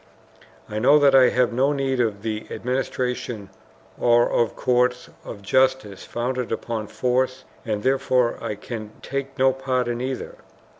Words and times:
I 0.67 0.79
know 0.79 0.97
that 0.97 1.13
I 1.13 1.29
have 1.29 1.53
no 1.53 1.73
need 1.73 1.99
of 1.99 2.23
the 2.23 2.47
administration 2.49 3.51
or 3.99 4.27
of 4.27 4.55
courts 4.55 5.11
of 5.23 5.43
justice 5.43 6.05
founded 6.05 6.51
upon 6.51 6.87
force, 6.87 7.43
and 7.67 7.83
therefore 7.83 8.39
I 8.43 8.55
can 8.55 8.93
take 9.03 9.37
no 9.37 9.53
part 9.53 9.87
in 9.87 10.01
either. 10.01 10.37